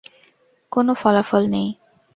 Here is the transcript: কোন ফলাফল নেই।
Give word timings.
কোন 0.71 0.87
ফলাফল 0.93 1.43
নেই। 1.47 1.67